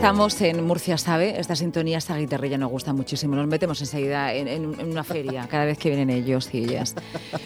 [0.00, 1.38] estamos en Murcia Sabe.
[1.38, 3.36] Esta sintonía, esta guitarrilla nos gusta muchísimo.
[3.36, 6.94] Nos metemos enseguida en, en- en una feria cada vez que vienen ellos y ellas.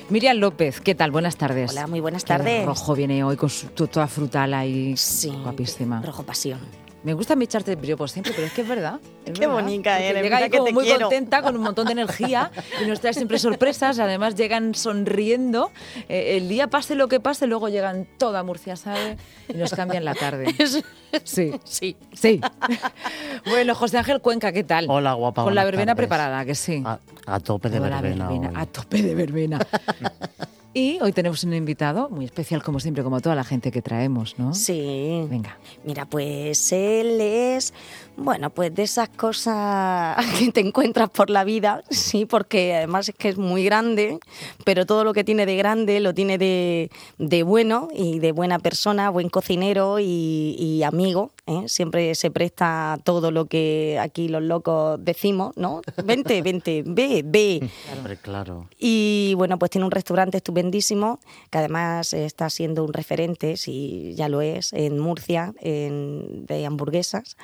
[0.08, 1.10] Miriam López, ¿qué tal?
[1.10, 1.72] Buenas tardes.
[1.72, 2.64] Hola, muy buenas tardes.
[2.64, 4.96] rojo viene hoy con su, toda frutal ahí.
[4.96, 5.30] Sí.
[5.42, 6.00] Guapísima.
[6.02, 6.60] Rojo pasión.
[7.04, 8.98] Me gusta mí echarte piropos siempre, pero es que es verdad.
[9.26, 9.52] es Qué verdad.
[9.62, 11.00] bonita eres, Llega ahí que como te muy quiero.
[11.02, 12.50] contenta, con un montón de energía
[12.82, 13.98] y nos trae siempre sorpresas.
[13.98, 15.70] Además, llegan sonriendo.
[16.08, 19.18] Eh, el día pase lo que pase, luego llegan toda Murcia, ¿sabe?
[19.48, 20.46] Y nos cambian la tarde.
[21.22, 21.52] Sí.
[21.62, 21.96] Sí.
[22.12, 22.40] Sí.
[23.46, 24.86] bueno, José Ángel Cuenca, ¿qué tal?
[24.88, 25.98] Hola, guapa, Con la verbena tardes.
[26.08, 26.82] preparada, que sí.
[26.84, 28.50] A, a tope de verbena.
[28.56, 29.60] A tope de verbena.
[30.74, 34.38] y hoy tenemos un invitado muy especial, como siempre, como toda la gente que traemos,
[34.38, 34.52] ¿no?
[34.54, 35.24] Sí.
[35.30, 35.56] Venga.
[35.84, 37.72] Mira, pues él es,
[38.16, 43.14] bueno, pues de esas cosas que te encuentras por la vida, sí, porque además es
[43.14, 44.18] que es muy grande,
[44.64, 48.58] pero todo lo que tiene de grande lo tiene de, de bueno y de buena
[48.58, 51.30] persona, buen cocinero y, y amigo.
[51.46, 51.64] ¿eh?
[51.66, 55.82] Siempre se presta todo lo que aquí los locos decimos, ¿no?
[56.04, 57.68] Vente, vente, ve, ve.
[57.96, 58.68] Hombre, claro.
[58.78, 61.20] Y bueno, pues tiene un restaurante estupendísimo,
[61.50, 67.36] que además está siendo un referente, si ya lo es, en Murcia, en- de hamburguesas,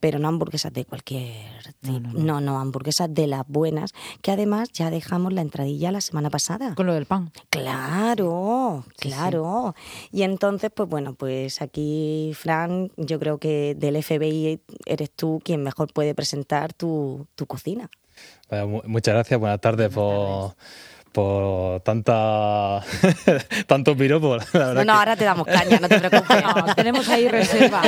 [0.00, 2.00] pero no hamburguesas de cualquier tipo.
[2.12, 6.74] No, no, hamburguesas de las buenas, que además ya dejamos la entradilla la semana pasada.
[6.74, 7.32] Con lo del pan.
[7.50, 9.74] Claro, claro.
[10.10, 15.62] Y entonces, pues bueno, pues aquí, Fran, yo creo que del FBI eres tú quien
[15.62, 17.90] mejor puede presentar tu, tu cocina.
[18.48, 20.54] Bueno, muchas gracias, buenas tardes por,
[21.12, 22.82] por tanta
[23.66, 24.36] tanto piropo.
[24.36, 26.36] La verdad No, no, que- ahora te damos caña, no te preocupes.
[26.66, 27.82] No, tenemos ahí reserva.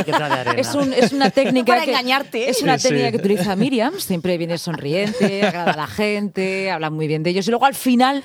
[0.56, 2.48] Es, un- es una técnica Para que, engañarte.
[2.50, 3.12] Es una Sí, técnica sí.
[3.12, 3.94] que utiliza Miriam.
[3.98, 7.46] Siempre viene sonriente, agrada a la gente, habla muy bien de ellos.
[7.46, 8.24] Y luego al final.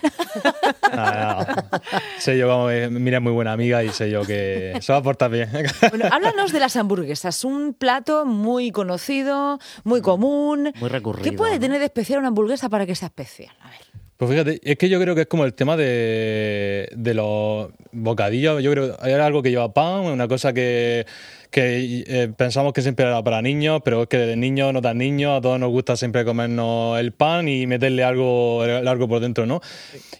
[0.94, 1.70] Nada.
[2.18, 5.04] sé yo, eh, Mira, es muy buena amiga y sé yo que se va a
[5.04, 5.50] portar bien.
[5.90, 7.44] Bueno, háblanos de las hamburguesas.
[7.44, 10.72] Un plato muy conocido, muy común.
[10.80, 11.60] Muy recurrido, ¿Qué puede ¿no?
[11.60, 13.54] tener de especial una hamburguesa para que sea especial?
[13.62, 13.78] A ver.
[14.18, 18.64] Pues fíjate, es que yo creo que es como el tema de, de los bocadillos.
[18.64, 21.06] Yo creo que hay algo que lleva pan, una cosa que,
[21.52, 24.98] que eh, pensamos que siempre era para niños, pero es que de niños no tan
[24.98, 29.46] niños, a todos nos gusta siempre comernos el pan y meterle algo largo por dentro,
[29.46, 29.62] ¿no?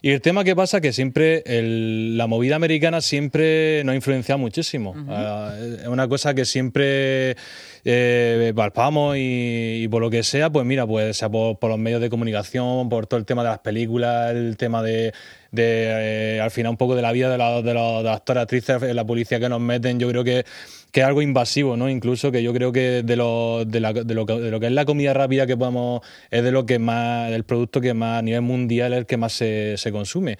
[0.00, 3.96] Y el tema que pasa es que siempre el- la movida americana siempre nos ha
[3.96, 4.94] influenciado muchísimo.
[5.08, 7.36] Ah, es una cosa que siempre
[7.84, 12.00] eh, palpamos y, por lo que sea, pues mira, pues sea por, por los medios
[12.00, 15.12] de comunicación, por todo el tema de las películas, el tema de,
[15.52, 18.82] de, eh, al final un poco de la vida de, la- de los actores, actrices,
[18.94, 20.44] la policía que nos meten, yo creo que,
[20.92, 21.88] que es algo invasivo, ¿no?
[21.88, 24.66] Incluso que yo creo que de lo, de, la- de lo, que- de lo que
[24.66, 26.00] es la comida rápida que podamos,
[26.30, 29.16] es de lo que más, del producto que más a nivel mundial es el que
[29.16, 30.36] más se, se consume.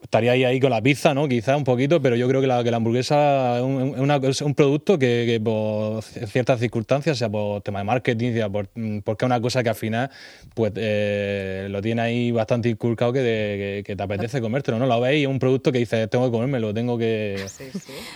[0.00, 1.28] Estaría ahí, ahí con la pizza, ¿no?
[1.28, 4.16] Quizás un poquito, pero yo creo que la, que la hamburguesa es un, es una-
[4.16, 8.68] es un producto que, que por ciertas circunstancias, sea por tema de marketing, sea por,
[8.74, 10.10] mm, porque es una cosa que al final
[10.54, 14.86] pues eh, lo tiene ahí bastante inculcado que, de- que, que te apetece comértelo, ¿no?
[14.86, 17.36] Lo veis es un producto que dices, tengo que comérmelo, tengo que...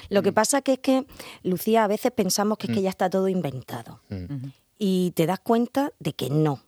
[0.09, 1.05] Lo que pasa que es que,
[1.43, 4.01] Lucía, a veces pensamos que es que ya está todo inventado.
[4.79, 6.61] Y te das cuenta de que no.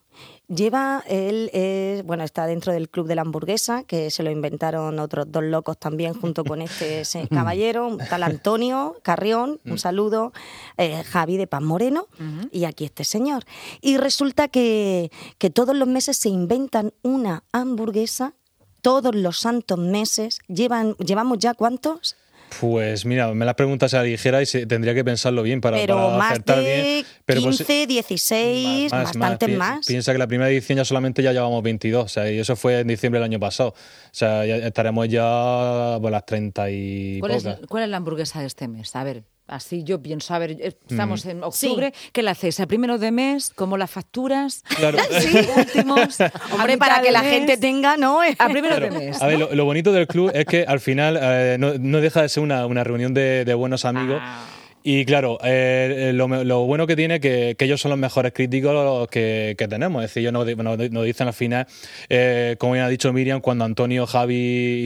[0.48, 4.98] Lleva, él es, bueno, está dentro del club de la hamburguesa, que se lo inventaron
[4.98, 10.32] otros dos locos también junto con este ese caballero, un tal Antonio Carrión, un saludo,
[10.78, 12.06] eh, Javi de Paz Moreno,
[12.50, 13.44] y aquí este señor.
[13.82, 18.32] Y resulta que, que todos los meses se inventan una hamburguesa,
[18.80, 22.16] todos los santos meses, llevan, llevamos ya cuántos?
[22.60, 25.76] Pues mira, me las preguntas a la ligera y se- tendría que pensarlo bien para,
[25.76, 27.06] pero para más acertar de bien.
[27.24, 29.86] Pero pues, 15, 16, bastantes Pi- más.
[29.86, 32.80] Piensa que la primera edición ya solamente ya llevamos 22, o sea, y eso fue
[32.80, 33.70] en diciembre del año pasado.
[33.70, 33.74] O
[34.12, 37.60] sea, ya estaremos ya por las 30 y ¿Cuál es, pocas.
[37.68, 38.94] cuál es la hamburguesa de este mes?
[38.96, 41.30] A ver, así yo pienso, a ver, eh, estamos Mm.
[41.30, 42.60] en octubre, ¿qué le hacéis?
[42.60, 43.50] ¿El primero de mes?
[43.54, 44.62] ¿Cómo las facturas?
[44.76, 44.98] Claro.
[45.20, 46.20] Sí, últimos.
[46.20, 48.20] a Hombre, para que la mes, gente tenga, ¿no?
[48.22, 48.94] A primero Claro.
[48.94, 49.20] de mes.
[49.20, 52.22] A ver, lo, lo bonito del club es que al final eh, no, no deja
[52.22, 54.18] de ser una, una reunión de, de buenos amigos.
[54.22, 54.44] Ah.
[54.90, 58.32] Y claro, eh, lo, me- lo bueno que tiene que, que ellos son los mejores
[58.32, 60.02] críticos que, que tenemos.
[60.02, 61.66] Es decir, ellos nos, di- nos di- nos dicen al final,
[62.08, 64.34] eh, como ya ha dicho Miriam, cuando Antonio, Javi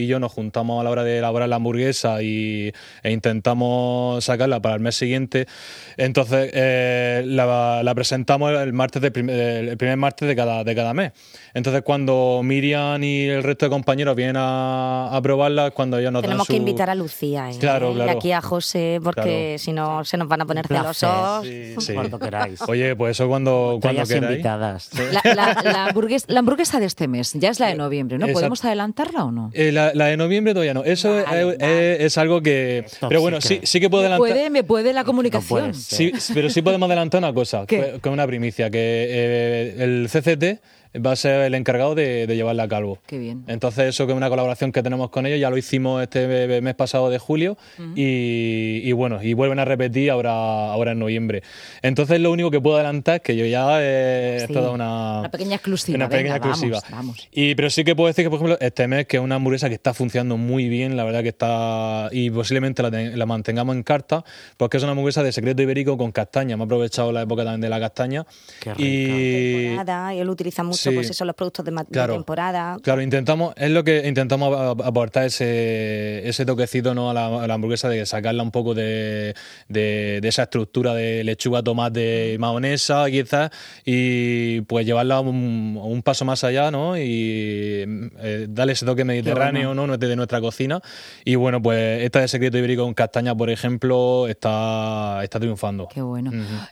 [0.01, 4.61] y yo nos juntamos a la hora de elaborar la hamburguesa y, e intentamos sacarla
[4.61, 5.47] para el mes siguiente,
[5.95, 10.75] entonces eh, la, la presentamos el martes de prim- el primer martes de cada, de
[10.75, 11.13] cada mes.
[11.53, 16.23] Entonces cuando Miriam y el resto de compañeros vienen a, a probarla, cuando ellos nos
[16.23, 17.55] dan Tenemos que invitar a Lucía ¿eh?
[17.57, 18.11] Claro, y claro.
[18.17, 19.59] aquí a José, porque Claro.
[19.59, 21.45] si no no se nos van a poner celosos.
[21.45, 21.93] Sí, sí.
[21.93, 22.61] Cuando queráis.
[22.67, 24.31] Oye, pues eso cuando, cuando queráis.
[24.31, 24.89] invitadas.
[25.11, 28.25] La, la- la hamburgues- la hamburguesa de este mes ya es la de noviembre, ¿no?
[28.25, 28.39] Exacto.
[28.39, 29.51] ¿Podemos adelantarla o no?
[29.53, 30.83] Eh, la, la de noviembre todavía no.
[30.83, 32.05] Eso es- Vale, es, vale.
[32.05, 32.85] es algo que.
[33.07, 34.35] Pero bueno, sí, sí que puedo ¿Me adelantar.
[34.35, 35.73] puede, me puede la comunicación?
[35.73, 38.79] Sí, pero sí podemos adelantar una cosa, es una primicia, que
[39.09, 40.61] eh, el CCT
[40.95, 42.99] va a ser el encargado de, de llevarla a cabo.
[43.07, 43.43] Qué bien.
[43.47, 46.75] Entonces eso que es una colaboración que tenemos con ellos, ya lo hicimos este mes
[46.75, 47.57] pasado de julio
[47.95, 50.31] y, y bueno, y vuelven a repetir ahora,
[50.71, 51.43] ahora en noviembre.
[51.81, 55.19] Entonces lo único que puedo adelantar es que yo ya eh, Sí, es toda una,
[55.21, 56.95] una pequeña exclusiva, Una pequeña venga, vamos, exclusiva.
[56.97, 57.27] vamos.
[57.31, 59.69] Y, pero sí que puedo decir que, por ejemplo, este mes que es una hamburguesa
[59.69, 63.75] que está funcionando muy bien, la verdad que está, y posiblemente la, ten- la mantengamos
[63.75, 64.23] en carta,
[64.57, 66.53] porque es una hamburguesa de secreto ibérico con castaña.
[66.53, 68.25] Hemos aprovechado la época también de la castaña.
[68.59, 68.81] Qué rica.
[68.87, 70.95] y Temporada, y él utiliza mucho Sí.
[70.95, 72.13] pues eso, los productos de, Claro.
[72.13, 72.77] temporada.
[72.81, 77.09] Claro, intentamos, es lo que intentamos aportar ese, ese toquecito ¿no?
[77.09, 79.33] a, la, a la hamburguesa de sacarla un poco de,
[79.67, 83.51] de- de esa estructura de lechuga, tomate, mayonesa, quizás,
[83.85, 86.97] y pues llevarla un, un paso más allá, ¿no?
[86.97, 87.83] Y
[88.19, 89.97] eh, darle ese toque mediterráneo, ¿no?
[89.97, 90.79] De nuestra cocina.
[91.25, 95.87] Y bueno, pues esta de secreto ibérico con castaña, por ejemplo, está, está triunfando.
[95.93, 96.31] Qué bueno.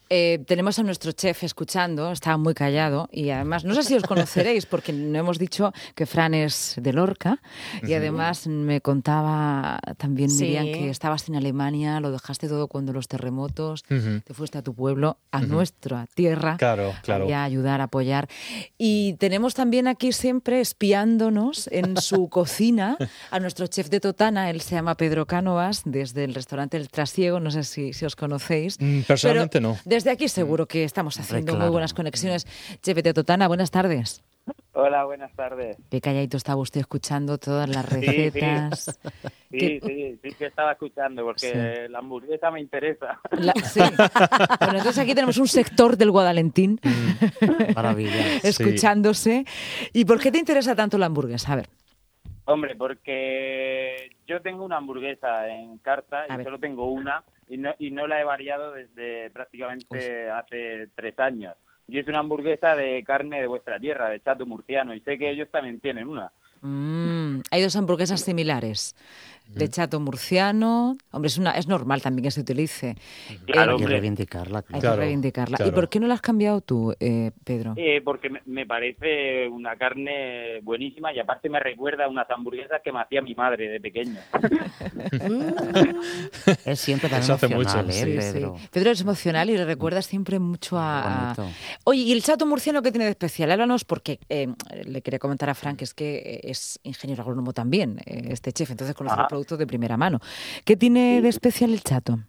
[0.10, 4.01] Eh, tenemos a nuestro chef escuchando, está muy callado y además, no sé si os
[4.02, 7.42] conoceréis porque no hemos dicho que Fran es de Lorca
[7.84, 10.46] y además me contaba también Sí.
[10.46, 14.74] Miriam que estabas en Alemania, lo dejaste todo cuando los terremotos, te fuiste a tu
[14.74, 16.58] pueblo, a nuestra tierra.
[16.58, 17.28] Claro, claro.
[17.28, 18.28] Y a ayudar, a apoyar.
[18.78, 22.98] Y tenemos también aquí siempre espiándonos en su cocina
[23.30, 27.40] a nuestro chef de Totana, él se llama Pedro Cánovas, desde el restaurante El Trasiego,
[27.40, 28.78] no sé si, si os conocéis.
[28.80, 29.78] Mm, personalmente Pero no.
[29.86, 31.72] Desde aquí seguro que estamos haciendo muy claro.
[31.72, 32.48] buenas conexiones.
[32.82, 33.91] Chef de Totana, buenas tardes.
[34.74, 35.78] Hola, buenas tardes.
[35.90, 39.00] Qué calladito estaba usted escuchando todas las recetas.
[39.52, 43.20] Sí, ¿Qué- sí, sí que estaba escuchando porque la hamburguesa me interesa.
[43.32, 43.82] la- sí.
[43.82, 46.80] Bueno, entonces aquí tenemos un sector del Guadalentín
[47.76, 48.38] Maravilla.
[48.44, 49.46] escuchándose.
[49.94, 51.54] ¿Y por qué te interesa tanto la hamburguesa?
[51.54, 51.70] A ver.
[52.46, 56.46] Hombre, porque yo tengo una hamburguesa en carta A y ver.
[56.46, 61.56] solo tengo una y no, y no la he variado desde prácticamente hace tres años.
[61.92, 65.30] Y es una hamburguesa de carne de vuestra tierra, de chato murciano, y sé que
[65.30, 66.32] ellos también tienen una.
[66.62, 68.96] Mm, hay dos hamburguesas similares.
[69.54, 70.98] De chato murciano.
[71.12, 72.96] Hombre, es, una, es normal también que se utilice.
[73.46, 74.64] Claro, Hay que reivindicarla.
[74.72, 74.96] Hay claro.
[74.96, 75.56] que reivindicarla.
[75.56, 75.74] ¿Y claro.
[75.74, 77.74] por qué no la has cambiado tú, eh, Pedro?
[77.78, 82.82] Eh, porque me, me parece una carne buenísima y aparte me recuerda a unas hamburguesas
[82.84, 84.20] que me hacía mi madre de pequeño.
[86.66, 88.56] Es siempre tan Eso hace emocional, mucho, ¿eh, Sí, Pedro?
[88.58, 88.68] sí.
[88.72, 91.36] Pedro es emocional y le recuerdas siempre mucho a...
[91.84, 93.52] Oye, ¿y el chato murciano qué tiene de especial?
[93.52, 94.48] Háblanos porque eh,
[94.86, 98.52] le quería comentar a Frank que es que eh, es ingeniero agrónomo también, eh, este
[98.52, 99.28] chef, entonces conoce Ajá.
[99.32, 100.20] los productos de primera mano.
[100.64, 102.20] ¿Qué tiene de especial el chato?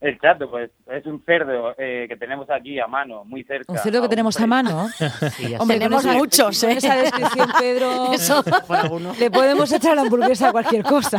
[0.00, 3.72] El chato, pues es un cerdo eh, que tenemos aquí a mano, muy cerca.
[3.72, 4.88] Un cerdo que un tenemos a mano.
[5.36, 5.78] Sí, Hombre.
[5.78, 6.74] Tenemos con esa- muchos, con ¿eh?
[6.76, 8.10] esa descripción, Pedro,
[8.90, 9.14] uno.
[9.18, 11.18] le podemos echar a la hamburguesa a cualquier cosa.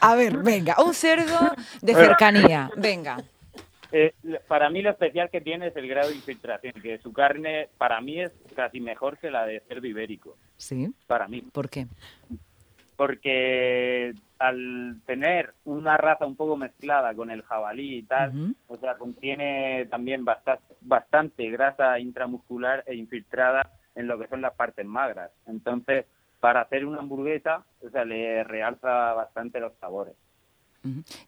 [0.00, 3.16] A ver, venga, un cerdo de cercanía, venga.
[3.90, 4.12] Eh,
[4.46, 8.00] para mí lo especial que tiene es el grado de infiltración, que su carne para
[8.02, 11.42] mí es casi mejor que la de cerdo ibérico, Sí, para mí.
[11.52, 11.86] ¿por qué?
[12.96, 18.96] Porque al tener una raza un poco mezclada con el jabalí y tal, o sea,
[18.98, 25.30] contiene también bastante, bastante grasa intramuscular e infiltrada en lo que son las partes magras.
[25.46, 26.06] Entonces,
[26.40, 30.16] para hacer una hamburguesa, o sea, le realza bastante los sabores.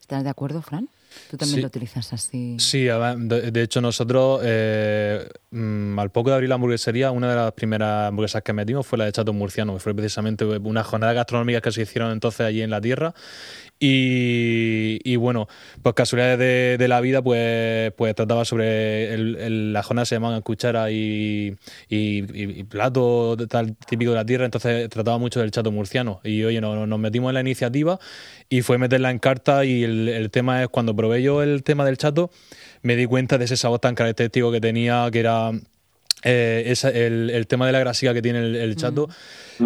[0.01, 0.89] ¿Estás de acuerdo, Fran?
[1.31, 1.61] Tú también Sí.
[1.63, 2.57] lo utilizas así.
[2.61, 7.53] Sí, de, hecho nosotros eh, mm, al poco de abrir la hamburguesería, una de las
[7.53, 11.61] primeras hamburguesas que metimos fue la de Chato Murciano, que fue precisamente una jornada gastronómica
[11.61, 13.13] que se hicieron entonces allí en la tierra.
[13.83, 15.49] Y, bueno,
[15.83, 20.43] pues casualidades de, la vida, pues, pues trataba sobre el- el- la jornada se llamaban
[20.43, 21.57] cuchara y,
[21.89, 26.21] y, plato tal típico de la tierra, entonces trataba mucho del chato murciano.
[26.25, 27.99] Y oye, no- nos metimos en la iniciativa
[28.51, 31.85] y fue meterla en carta y el, el tema es cuando probé yo el tema
[31.87, 32.31] del chato,
[32.83, 35.53] me di cuenta de ese sabor tan característico que tenía, que era
[36.25, 39.09] eh, el, el tema de la grasica que tiene el, el chato.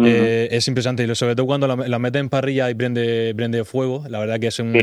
[0.03, 3.63] eh, es impresionante y sobre todo cuando la, la metes en parrilla y prende, prende
[3.63, 4.75] fuego, la verdad que es un...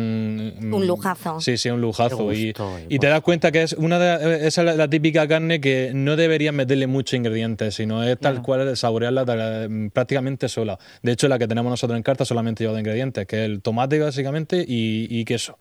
[0.73, 1.39] Un lujazo.
[1.41, 2.33] Sí, sí, un lujazo.
[2.33, 5.29] Y, eh, y te das cuenta que es una de, esa es la, la típica
[5.29, 8.43] carne que no deberías meterle muchos ingredientes, sino es tal Claro.
[8.43, 10.79] cual saborearla tal- prácticamente sola.
[11.03, 13.61] De hecho, la que tenemos nosotros en carta solamente lleva de ingredientes, que es el
[13.61, 15.59] tomate básicamente y, y queso.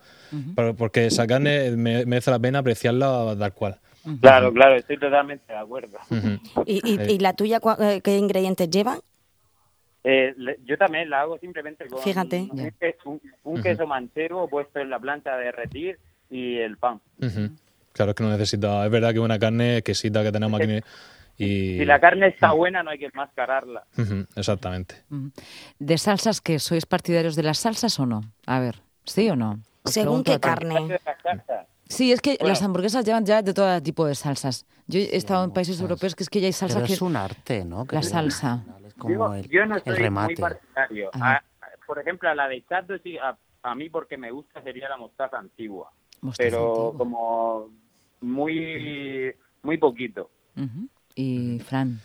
[0.56, 3.80] Pero- porque esa carne me- merece la pena apreciarla tal cual.
[4.20, 5.98] Claro, claro, estoy totalmente de acuerdo.
[6.66, 9.00] ¿Y, y- y la tuya cua- eh, qué ingredientes lleva?
[10.04, 10.34] Eh,
[10.66, 12.48] yo también la hago simplemente con Fíjate.
[12.52, 12.74] un,
[13.06, 17.00] un- un queso manchego puesto en la plancha de derretir y el pan.
[17.94, 18.86] Claro, es que no necesita.
[18.86, 20.80] Es verdad que una carne exquisita que tenemos aquí.
[21.38, 21.78] Y...
[21.80, 23.84] Si la carne está buena, no hay que mascararla.
[24.36, 24.96] Exactamente.
[25.80, 26.58] ¿De salsas qué?
[26.60, 28.22] ¿Sois partidarios de las salsas o no?
[28.48, 29.60] A ver, ¿sí o no?
[29.86, 30.88] Según qué carne.
[30.88, 31.68] De las salsas.
[31.92, 32.50] Sí, es que Bueno.
[32.50, 34.66] las hamburguesas llevan ya de todo tipo de salsas.
[34.88, 36.94] Yo he estado en países europeos que es que ya hay salsa Pero que...
[36.94, 37.86] es un arte, ¿no?
[37.86, 38.64] Que La al salsa.
[38.98, 40.36] como el, yo no el soy muy remate.
[40.38, 41.10] partidario.
[41.14, 41.36] Ajá.
[41.38, 41.44] A-
[41.86, 44.96] por ejemplo, a la de chato, sí, a, a mí porque me gusta sería la
[44.98, 45.92] mostaza antigua.
[46.22, 46.98] Mostaza pero antigua.
[46.98, 47.70] como
[48.22, 49.34] muy
[49.64, 50.30] muy poquito.
[51.16, 52.00] Y Fran.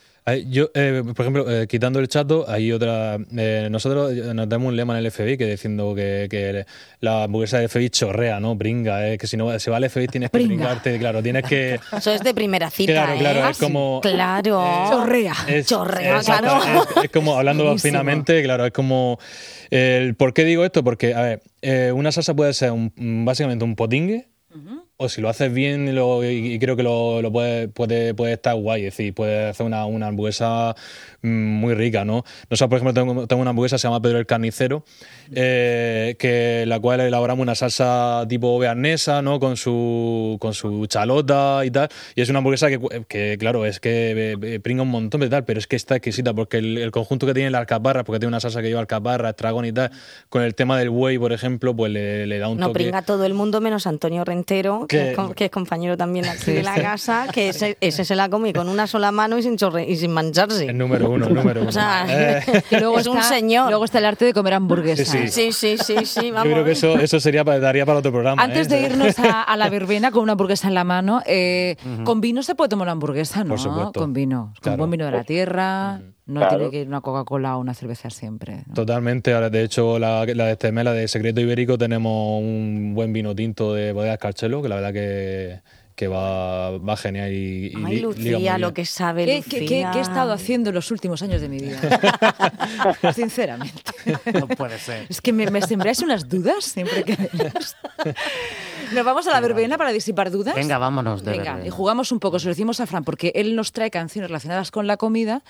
[0.49, 3.17] Yo, eh, por ejemplo, eh, quitando el chato, hay otra.
[3.37, 6.67] eh, nosotros eh, nos damos un lema en el FBI que diciendo que, que
[6.99, 8.57] la hamburguesa del FBI chorrea, ¿no?
[8.57, 10.55] Bringa, eh, que si no se va al FBI tienes que Bringa.
[10.57, 11.79] bringarte, claro, tienes que.
[11.97, 13.19] Eso es de primera cita, Claro, ¿eh?
[13.21, 14.01] claro, es como.
[14.03, 14.89] Claro.
[14.91, 15.35] Chorrea.
[15.47, 16.83] Es- Chorrea, exacto, claro.
[16.97, 17.93] Es, es como hablando Buenísimo.
[17.93, 19.21] finamente, claro, es como.
[19.71, 20.83] El, ¿Por qué digo esto?
[20.83, 22.93] Porque, a ver, eh, una salsa puede ser un-
[23.25, 24.27] básicamente un potingue.
[24.99, 28.33] O si lo haces bien y, lo- y- creo que lo, lo puede, puede, puede
[28.33, 30.75] estar guay, es decir, puede hacer una, una hamburguesa
[31.21, 32.25] mm, muy rica, ¿no?
[32.49, 34.85] Nosotros, por ejemplo, tengo, tengo una hamburguesa que se llama Pedro el Carnicero,
[35.35, 39.39] eh, que la cual elaboramos una salsa tipo bearnesa, ¿no?
[39.39, 41.89] Con su, con su chalota y tal.
[42.15, 45.29] Y es una hamburguesa que, que, claro, es que eh, eh, pringa un montón de
[45.29, 48.19] tal, pero es que está exquisita porque el, el conjunto que tiene la alcaparra, porque
[48.19, 49.91] tiene una salsa que lleva alcaparra, estragón y tal,
[50.31, 52.85] con el tema del buey, por ejemplo, pues le, le da un No toque.
[52.85, 56.27] pringa todo el mundo menos Antonio Rentero, que, Que- es, com- que es compañero también
[56.27, 56.81] aquí Sí, de la sí.
[56.81, 59.97] casa, que ese, ese se la come con una sola mano y sin, chorre- y
[59.97, 60.67] sin mancharse.
[60.67, 61.69] El número uno, el número uno.
[61.69, 63.69] O sea, Eh, Y luego es un está- señor.
[63.71, 65.09] Luego está el arte de comer hamburguesas.
[65.09, 66.53] Sí, Sí, sí, sí, sí, yo vamos.
[66.53, 68.43] creo que eso, eso sería para, daría para otro programa.
[68.43, 68.71] Antes ¿eh?
[68.71, 72.43] de irnos a, a la verbena con una hamburguesa en la mano, eh, con vino
[72.43, 73.51] se puede tomar una hamburguesa, ¿no?
[73.51, 74.01] Por supuesto.
[74.01, 74.53] Con vino.
[74.63, 76.01] Con buen vino de la tierra.
[76.27, 76.57] No Claro.
[76.57, 78.65] tiene que ir una Coca-Cola o una cerveza siempre.
[78.67, 78.75] ¿no?
[78.75, 82.93] Totalmente, ahora de hecho la, la de este mes, la de Secreto Ibérico, tenemos un
[82.95, 85.61] buen vino tinto de Bodega Escarchelo, que la verdad que,
[85.95, 89.59] que va, va genial y, y Ay, Lucía, lo que sabe ¿Qué, Lucía.
[89.61, 91.79] qué- qué- qué he estado haciendo en los últimos años de mi vida?
[93.15, 93.81] Sinceramente.
[94.35, 95.07] No puede ser.
[95.09, 97.17] Es que me, me sembráis unas dudas siempre que.
[98.93, 100.55] Nos vamos a la verbena para disipar dudas.
[100.55, 101.67] Venga, vámonos de Venga, verbena.
[101.67, 102.39] y jugamos un poco.
[102.39, 105.43] Se lo decimos a Fran porque él nos trae canciones relacionadas con la comida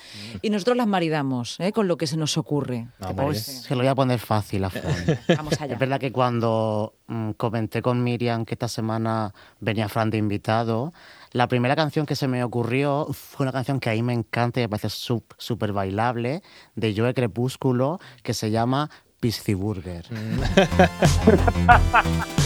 [0.42, 1.72] y nosotros las maridamos ¿eh?
[1.72, 2.88] con lo que se nos ocurre.
[3.00, 3.68] Ah, ¿Te muy Pues parece?
[3.68, 5.18] se lo voy a poner fácil a Fran.
[5.36, 5.74] Vamos allá.
[5.74, 10.92] Es verdad que cuando mm, comenté con Miriam que esta semana venía Fran de invitado,
[11.32, 14.60] la primera canción que se me ocurrió fue una canción que a mí me encanta
[14.60, 16.42] y me parece súper bailable,
[16.74, 18.88] de Joe Crepúsculo, que se llama
[19.20, 20.06] Pisci Burger.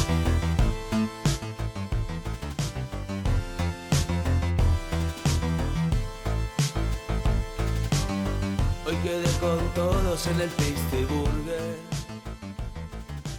[9.03, 11.77] quedé con todos en el Tasty Burger.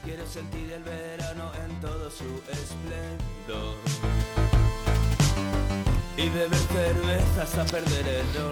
[0.03, 4.50] Quiero sentir el verano en todo su esplendor.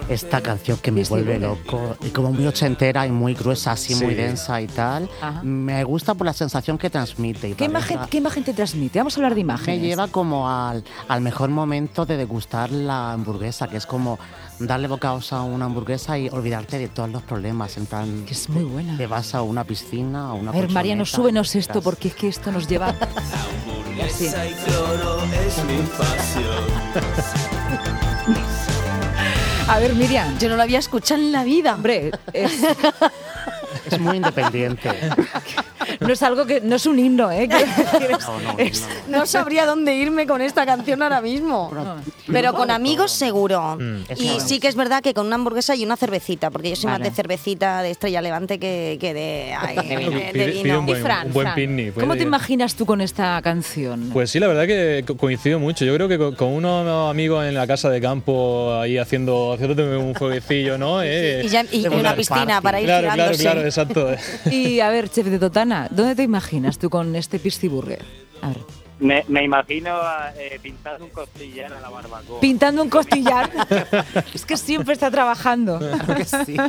[0.08, 4.14] Esta canción que me vuelve loco y como muy ochentera y muy gruesa, así muy
[4.14, 5.42] densa y tal, Ajá.
[5.42, 7.50] me gusta por la sensación que transmite.
[7.50, 8.98] y ¿Qué imagen, ¿Qué imagen te transmite?
[8.98, 9.82] Vamos a hablar de me imágenes.
[9.82, 14.18] lleva como al, al mejor momento de degustar la hamburguesa, que es como
[14.58, 17.76] darle bocados a una hamburguesa y olvidarte de todos los problemas.
[17.76, 18.96] En plan, Que es muy buena.
[18.96, 22.14] te vas a una piscina, a una A ver, Mariano, súbenos esto estás- porque es
[22.14, 22.88] que esto nos lleva...
[23.68, 27.50] Hamburguesa y cloro es mi pasión.
[29.68, 30.36] A ver, Miriam.
[30.38, 31.74] Yo no lo había escuchado en la vida.
[31.74, 32.52] Hombre, es-
[33.90, 34.90] Es muy independiente.
[36.00, 36.60] no es algo que...
[36.60, 37.48] No es un himno, ¿eh?
[38.10, 39.18] No, no, es- no.
[39.20, 41.70] No sabría dónde irme con esta canción ahora mismo.
[42.30, 43.76] Pero con amigos seguro.
[43.78, 44.04] Mm.
[44.16, 46.86] Y sí que es verdad que con una hamburguesa y una cervecita, porque yo soy
[46.90, 46.98] Vale.
[47.04, 50.78] más de cervecita de Estrella Levante que, que de, ay, de- de Pide- pide vino.
[50.80, 51.94] un Y buen, Fran, un buen Fran, picnic.
[51.94, 54.10] ¿Cómo te imaginas tú con esta canción?
[54.12, 55.84] Pues sí, la verdad que co- coincido mucho.
[55.84, 59.96] Yo creo que con, con unos amigos en la casa de campo ahí haciendo haciéndote
[59.96, 61.02] un fueguecillo, ¿no?
[61.02, 62.62] Eh, Y, ya- y- una piscina party.
[62.62, 63.42] para ir claro, claro, tirándose.
[63.42, 64.10] claro, exacto.
[64.50, 68.04] Y a ver, chef de Totana, ¿dónde te imaginas tú con este Pisci Burger?
[68.42, 68.58] A ver,
[69.00, 69.98] Me, me imagino
[70.36, 72.40] eh, pintando un costillar a la barbacoa.
[72.40, 73.50] pintando un costillar.
[74.34, 75.78] es que siempre está trabajando.
[75.78, 76.56] Claro que sí.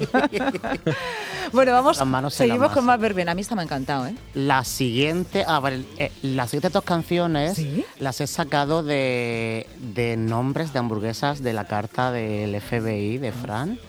[1.52, 3.34] Bueno, vamos, Las manos en la seguimos con más verbena.
[3.34, 4.16] A mí esta me ha encantado, ¿eh?
[4.36, 7.84] La siguiente, a ver, eh, las siguientes dos canciones ¿Sí?
[8.00, 13.80] las he sacado de, de nombres de hamburguesas de la carta del FBI de Fran.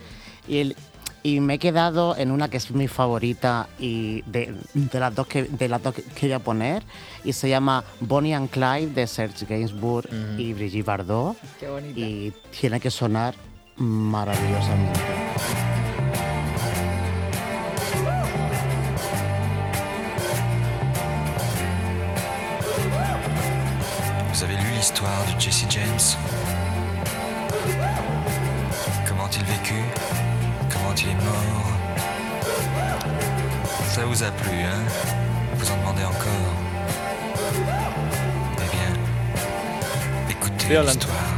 [0.48, 0.76] Y, el-
[1.22, 5.26] y me he quedado en una que es mi favorita y de, de las dos
[5.26, 6.82] que de las dos que, voy a poner
[7.24, 11.98] y se llama Bonnie and Clyde de Serge Gainsbourg y Brigitte Bardot Qué bonita.
[12.00, 13.34] y tiene que sonar
[13.76, 15.00] maravillosamente.
[24.32, 26.16] Vous avez lu l'histoire de Jesse James
[29.06, 30.31] Comment il vécut
[30.72, 31.72] Comment il est mort.
[33.88, 34.82] Ça vous a plu, hein?
[35.56, 36.54] Vous en demandez encore?
[38.56, 38.92] Eh bien,
[40.30, 41.31] écoutez l'histoire.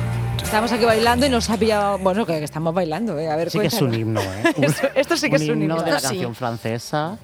[0.55, 1.99] Estamos aquí bailando y nos ha pillado.
[1.99, 3.29] Bueno, que, que estamos bailando, ¿eh?
[3.29, 4.45] A ver, Sí que es un himno, ¿eh?
[4.57, 5.83] Un- Esto- esto sí que es un himno.
[5.83, 6.15] de la Esto sí.
[6.15, 7.19] canción francesa.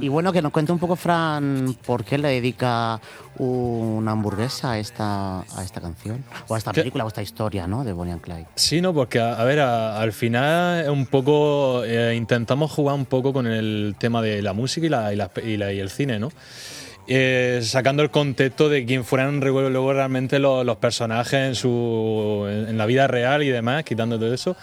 [0.00, 3.00] Y bueno, que nos cuente un poco, Fran, por qué le dedica
[3.38, 6.80] una hamburguesa a esta, a esta canción, o a esta ¿Qué?
[6.80, 7.84] película, o a esta historia, ¿no?
[7.84, 8.46] De Bonnie and Clyde.
[8.56, 13.06] Sí, no, porque a, a ver, a- al final un poco eh, intentamos jugar un
[13.06, 15.88] poco con el tema de la música y, la, y, la- y la- y el
[15.88, 16.30] cine, ¿no?
[17.08, 22.68] Eh, sacando el contexto de quién fueran luego realmente los, los personajes en su en,
[22.68, 24.56] en la vida real y demás, quitando todo eso.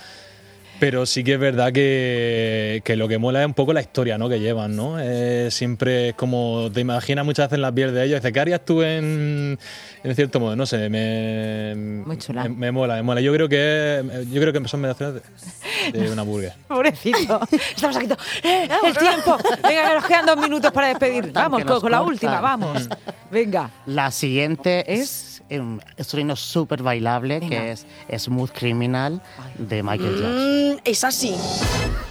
[0.80, 4.18] Pero sí que es verdad que, que lo que mola es un poco la historia
[4.18, 4.30] ¿no?
[4.30, 4.98] que llevan, ¿no?
[4.98, 8.22] Eh, siempre es como te imaginas muchas veces en la piel de ellos.
[8.22, 9.60] Dices, ¿qué harías tú en,
[10.04, 10.56] en cierto modo?
[10.56, 12.44] No sé, me, Muy chula.
[12.44, 13.20] me, me mola, me mola.
[13.20, 15.22] Yo creo que yo creo que son meditaciones
[15.94, 16.54] de, una burger.
[16.68, 17.40] Pobrecito.
[17.52, 18.08] Estamos aquí.
[18.08, 19.38] todo, ¡Eh, el tiempo!
[19.64, 21.24] Venga, que nos quedan dos minutos para despedir.
[21.26, 22.88] Cortan, Vamos, con, con la última, vamos.
[23.32, 23.70] Venga.
[23.86, 27.50] La siguiente es, un- es un himno súper bailable, Venga.
[27.58, 27.86] que es
[28.24, 29.22] Smooth Criminal
[29.58, 30.74] de Michael Jackson.
[30.76, 31.36] Mm, es así.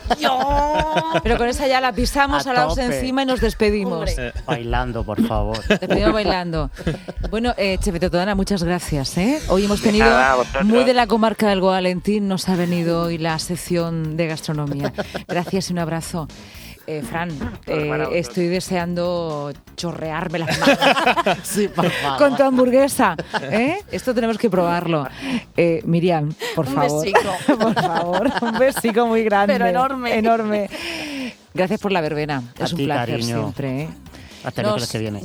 [1.22, 2.82] Pero con esa ya la pisamos, A tope.
[2.84, 4.08] encima y nos despedimos.
[4.10, 4.32] Hombre.
[4.46, 5.62] Bailando, por favor.
[5.66, 6.70] Despedimos bailando.
[7.30, 9.16] Bueno, eh, Chefe Totodana, muchas gracias.
[9.18, 9.38] ¿eh?
[9.48, 13.38] Hoy hemos tenido nada, muy de la comarca del Valentín, nos ha venido hoy la
[13.38, 13.57] sección
[14.16, 14.92] de gastronomía.
[15.26, 16.28] Gracias y un abrazo.
[16.86, 17.28] Eh, Fran,
[17.66, 20.78] eh, estoy deseando chorrearme las manos
[21.42, 22.18] Sí, por favor.
[22.18, 23.14] con tu hamburguesa.
[23.42, 23.76] ¿eh?
[23.92, 25.06] Esto tenemos que probarlo.
[25.54, 27.04] Eh, Miriam, por Un favor.
[27.04, 27.30] besico.
[27.58, 29.52] por favor, un besico muy grande.
[29.54, 30.16] Pero enorme.
[30.16, 30.70] Enorme.
[31.52, 32.42] Gracias por la verbena.
[32.58, 33.38] A es un ti, placer cariño.
[33.38, 33.82] siempre.
[33.82, 33.88] ¿eh?
[34.44, 35.16] Hasta el miércoles que viene.